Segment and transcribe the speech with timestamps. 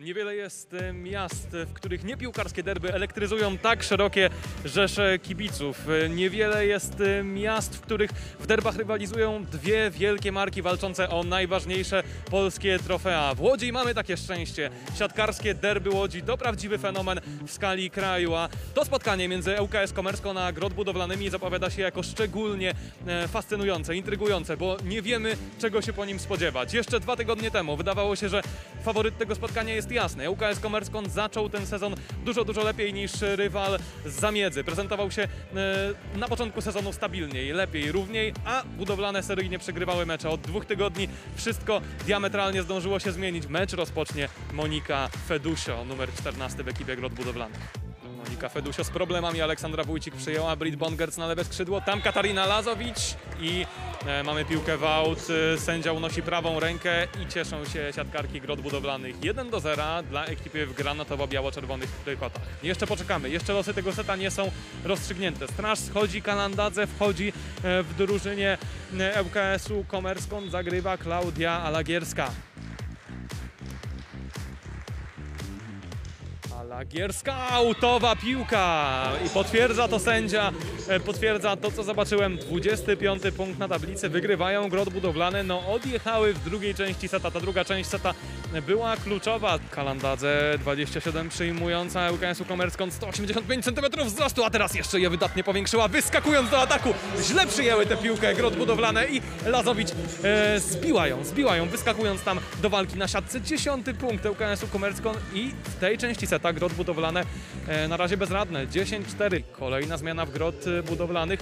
[0.00, 4.30] Niewiele jest e, miast, w których niepiłkarskie derby elektryzują tak szerokie
[4.64, 5.88] rzesze kibiców.
[5.88, 8.10] E, Niewiele jest e, miast, w których
[8.40, 13.34] w derbach rywalizują dwie wielkie marki walczące o najważniejsze polskie trofea.
[13.34, 14.70] W Łodzi mamy takie szczęście.
[14.98, 20.40] Siatkarskie derby Łodzi to prawdziwy fenomen w skali kraju, a to spotkanie między ŁKS Komerską
[20.40, 22.74] a Grot Budowlanymi zapowiada się jako szczególnie
[23.28, 26.74] fascynujące, intrygujące, bo nie wiemy czego się po nim spodziewać.
[26.74, 28.42] Jeszcze dwa tygodnie temu wydawało się, że
[28.84, 30.30] faworyt tego spotkania jest jasny.
[30.30, 31.94] ŁKS Komerskon zaczął ten sezon
[32.24, 34.64] dużo, dużo lepiej niż rywal z Zamiedzy.
[34.64, 40.30] Prezentował się e, na początku sezonu stabilniej, lepiej, równiej, a budowlane seryjnie przegrywały mecze.
[40.30, 43.46] Od dwóch tygodni wszystko diametralnie zdążyło się zmienić.
[43.46, 47.60] Mecz rozpocznie Monika Fedusio, numer 14 w ekipie Grot Budowlanych.
[48.24, 53.14] Monika Fedusio z problemami, Aleksandra Wójcik przyjęła, Brit Bongerc na lewe skrzydło, tam Katarina Lazowicz
[53.40, 53.66] i
[54.24, 55.20] mamy piłkę w aut,
[55.54, 59.24] E, sędzia unosi prawą rękę i cieszą się siatkarki Grot Budowlanych.
[59.24, 62.42] 1 do 0 dla ekipy w granatowo-biało-czerwonych trykotach.
[62.62, 64.50] Jeszcze poczekamy, jeszcze losy tego seta nie są
[64.84, 65.48] rozstrzygnięte.
[65.48, 68.58] Straż schodzi, Kanandadze wchodzi e, w drużynie
[68.98, 72.30] e, ŁKS-u Komerskon, zagrywa Klaudia Alagierska.
[76.80, 79.12] Alagierska autowa piłka.
[79.26, 80.52] I potwierdza to sędzia,
[80.88, 86.44] e, potwierdza to co zobaczyłem, 25 punkt na tablicy, wygrywają Grot Budowlane, no odjechały w
[86.44, 88.14] drugiej części seta, ta druga część seta
[88.66, 89.58] była kluczowa.
[89.70, 96.50] Kalandadze 27 przyjmująca ŁKS-u Komerską 185 cm wzrostu, a teraz jeszcze je wydatnie powiększyła, wyskakując
[96.50, 99.88] do ataku, źle przyjęły tę piłkę Grot Budowlane i Lazowicz
[100.24, 104.66] e, zbiła ją, zbiła ją, wyskakując tam do walki na siatce, 10 punkt ŁKS-u
[105.34, 107.24] i w tej części seta Grot Budowlane
[107.68, 108.66] e, na razie bezradne.
[108.66, 109.42] 10-4.
[109.52, 111.40] Kolejna zmiana w Grot e, Budowlanych.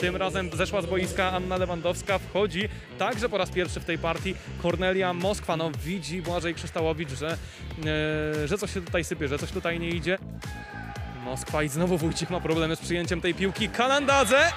[0.00, 2.18] Tym razem zeszła z boiska Anna Lewandowska.
[2.18, 5.56] Wchodzi także po raz pierwszy w tej partii Kornelia Moskwa.
[5.56, 7.36] No widzi Błażej Krzyształowicz, że,
[8.42, 10.18] e, że coś się tutaj sypie, że coś tutaj nie idzie.
[11.24, 13.68] Moskwa i znowu Wójcik ma problemy z przyjęciem tej piłki.
[13.68, 14.52] Kanandadze!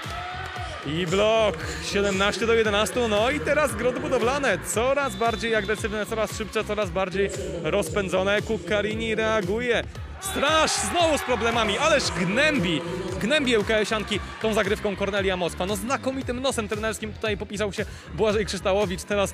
[0.86, 3.08] I blok 17 do 11.
[3.10, 4.58] No i teraz grot budowlane.
[4.74, 7.30] Coraz bardziej agresywne, coraz szybsze, coraz bardziej
[7.64, 8.42] rozpędzone.
[8.42, 9.84] Kukarini reaguje.
[10.22, 12.82] Straż znowu z problemami, ależ gnębi,
[13.20, 15.66] gnębi ŁKS-ianki tą zagrywką Kornelia Moskwa.
[15.66, 19.04] No znakomitym nosem trenerskim tutaj popisał się Błażej Krzyształowicz.
[19.04, 19.34] Teraz e,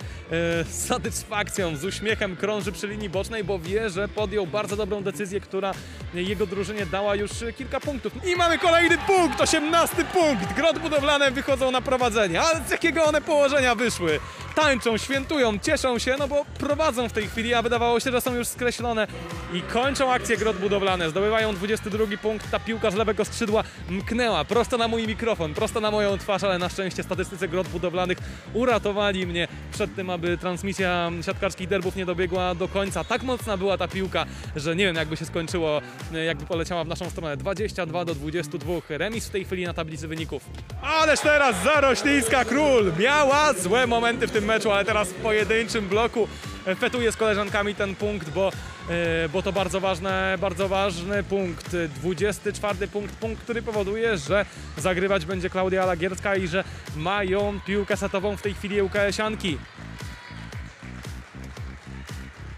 [0.63, 5.41] z satysfakcją, z uśmiechem krąży przy linii bocznej, bo wie, że podjął bardzo dobrą decyzję,
[5.41, 5.71] która
[6.13, 8.13] jego drużynie dała już kilka punktów.
[8.25, 10.53] I mamy kolejny punkt, 18 punkt.
[10.53, 14.19] Grot budowlane wychodzą na prowadzenie, ale z jakiego one położenia wyszły?
[14.61, 18.35] Tańczą, świętują, cieszą się, no bo prowadzą w tej chwili, a wydawało się, że są
[18.35, 19.07] już skreślone
[19.53, 21.09] i kończą akcję Grot budowlane.
[21.09, 25.91] Zdobywają 22 punkt, ta piłka z lewego skrzydła mknęła prosto na mój mikrofon, prosto na
[25.91, 28.17] moją twarz, ale na szczęście statystycy Grot budowlanych
[28.53, 33.03] uratowali mnie przed tym, aby transmisja siatkarskich derbów nie dobiegła do końca.
[33.03, 34.25] Tak mocna była ta piłka,
[34.55, 35.81] że nie wiem jakby się skończyło,
[36.25, 37.37] jakby poleciała w naszą stronę.
[37.37, 40.43] 22 do 22, remis w tej chwili na tablicy wyników.
[40.81, 46.27] Ależ teraz Zaroślińska Król miała złe momenty w tym meczu, ale teraz w pojedynczym bloku
[46.75, 48.51] fetuje z koleżankami ten punkt, bo,
[48.89, 51.75] e, bo to bardzo, ważne, bardzo ważny punkt.
[51.95, 54.45] 24 punkt, punkt, który powoduje, że
[54.77, 56.63] zagrywać będzie Klaudia Lagierska i że
[56.95, 59.57] mają piłkę setową w tej chwili ŁKS-ianki.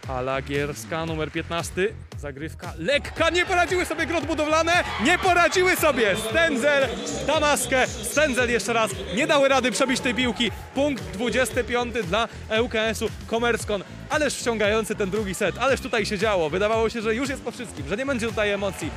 [0.08, 2.09] Alagierska, numer 15.
[2.20, 6.16] Zagrywka lekka, nie poradziły sobie grot budowlane, nie poradziły sobie.
[6.30, 6.88] Stędzel,
[7.28, 10.52] Damaskę, Stędzel jeszcze raz, nie dały rady przebić tej piłki.
[10.76, 12.28] Punkt 25 dla
[12.62, 13.84] ŁKS-u Komerskon.
[14.10, 16.50] Ależ wciągający ten drugi set, ależ tutaj się działo.
[16.50, 18.92] Wydawało się, że już jest po wszystkim, że nie będzie tutaj emocji.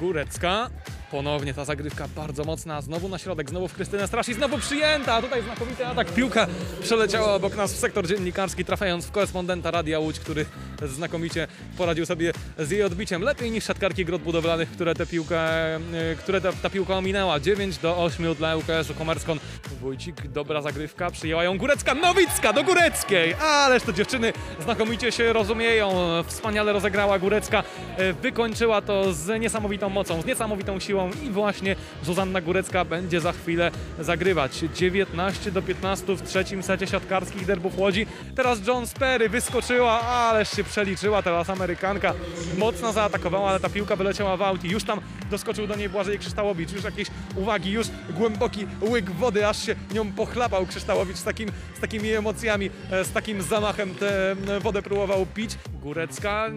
[0.00, 0.70] Górecka,
[1.10, 5.22] Ponownie ta zagrywka bardzo mocna, znowu na środek, znowu w Krystynę Strasz i znowu przyjęta,
[5.22, 6.46] tutaj znakomity atak, piłka
[6.82, 10.46] przeleciała obok nas w sektor dziennikarski, trafiając w korespondenta Radia Łódź, który
[10.82, 11.46] znakomicie
[11.78, 15.40] poradził sobie z jej odbiciem, lepiej niż siatkarki grot budowlanych, które tę piłkę,
[15.76, 19.38] y, które ta, ta piłka ominęła, 9 do 8 dla ŁKS-u Komerskon.
[19.80, 24.32] Wójcik, dobra zagrywka, przyjęła ją Górecka, Nowicka do Góreckiej, ależ to dziewczyny
[24.64, 25.92] znakomicie się rozumieją,
[26.26, 27.62] wspaniale rozegrała Górecka,
[27.98, 33.32] y, wykończyła to z niesamowitą mocą, z niesamowitą siłą, i właśnie Zuzanna Górecka będzie za
[33.32, 34.64] chwilę zagrywać.
[34.74, 38.06] 19 do 15 w trzecim secie siatkarskich derbów Łodzi.
[38.36, 42.14] Teraz John Sperry wyskoczyła, ależ się przeliczyła teraz Amerykanka.
[42.58, 45.00] Mocno zaatakowała, ale ta piłka wyleciała w aut i już tam
[45.30, 46.72] doskoczył do niej Błażej Krzyształowicz.
[46.72, 51.80] Już jakieś uwagi, już głęboki łyk wody, aż się nią pochlapał Krzyształowicz z, takim, z
[51.80, 55.50] takimi emocjami, e, z takim zamachem tę wodę próbował pić.
[55.82, 56.48] Górecka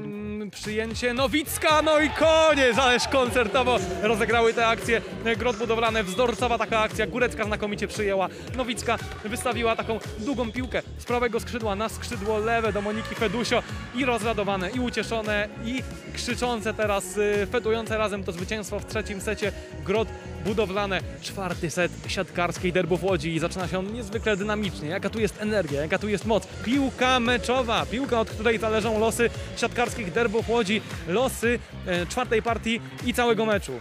[0.49, 5.01] przyjęcie Nowicka, no i koniec, ależ koncertowo rozegrały te akcje.
[5.38, 8.29] Grot budowlane, wzorcowa taka akcja, Górecka znakomicie przyjęła.
[8.57, 13.63] Nowicka wystawiła taką długą piłkę z prawego skrzydła na skrzydło lewe do Moniki Fedusio
[13.95, 15.83] i rozradowane, i ucieszone, i
[16.13, 19.51] krzyczące teraz, y, fetujące razem to zwycięstwo w trzecim secie.
[19.85, 20.07] Grot
[20.41, 24.89] budowlane, czwarty set siatkarskiej derbów Łodzi i zaczyna się on niezwykle dynamicznie.
[24.89, 26.47] Jaka tu jest energia, jaka tu jest moc.
[26.65, 33.13] Piłka meczowa, piłka, od której zależą losy siatkarskich derbów Łodzi, losy e, czwartej partii i
[33.13, 33.73] całego meczu.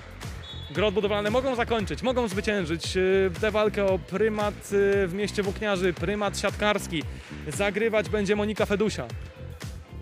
[0.70, 3.00] Grot budowlane mogą zakończyć, mogą zwyciężyć e,
[3.40, 7.02] tę walkę o prymat e, w mieście Włókniarzy, prymat siatkarski.
[7.48, 9.06] Zagrywać będzie Monika Fedusia.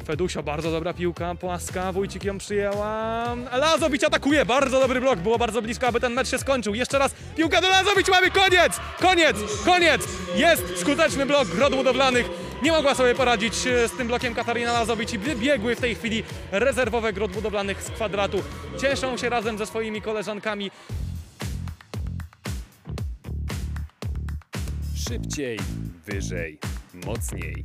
[0.08, 3.37] Fedusio, bardzo dobra piłka, płaska, Wójcik ją przyjęła.
[3.52, 6.75] Lazowicz atakuje, bardzo dobry blok, było bardzo blisko, aby ten mecz się skończył.
[6.75, 10.02] Jeszcze raz piłka do Lazowicz, mamy koniec, koniec, koniec.
[10.37, 12.31] Jest skuteczny blok Grot Budowlanych.
[12.62, 16.22] Nie mogła sobie poradzić e, z tym blokiem Katarina Lazowicz i wybiegły w tej chwili
[16.52, 18.43] rezerwowe Grot Budowlanych z kwadratu.
[18.81, 20.70] Cieszą się razem ze swoimi koleżankami.
[25.08, 25.58] Szybciej,
[26.06, 26.58] wyżej,
[27.06, 27.64] mocniej.